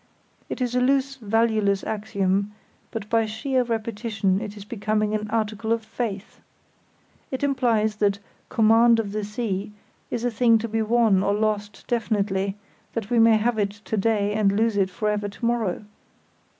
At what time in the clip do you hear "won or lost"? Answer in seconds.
10.81-11.83